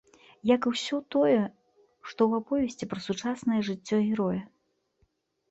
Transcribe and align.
Як 0.51 0.61
і 0.69 0.71
ўсё 0.75 0.97
тое, 1.15 1.41
што 2.09 2.21
ў 2.29 2.43
аповесці 2.43 2.89
пра 2.95 2.99
сучаснае 3.09 3.59
жыццё 3.71 3.97
героя. 4.09 4.41